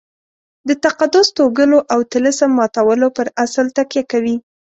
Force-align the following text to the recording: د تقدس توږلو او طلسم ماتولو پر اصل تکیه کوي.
د 0.67 0.69
تقدس 0.85 1.27
توږلو 1.37 1.79
او 1.93 1.99
طلسم 2.13 2.51
ماتولو 2.59 3.07
پر 3.17 3.27
اصل 3.43 3.65
تکیه 3.77 4.03
کوي. 4.11 4.35